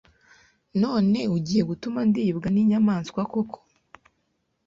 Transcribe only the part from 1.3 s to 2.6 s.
ugiye gutuma ndibwa